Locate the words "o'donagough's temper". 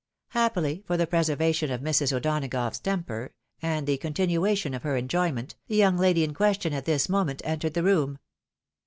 2.11-3.35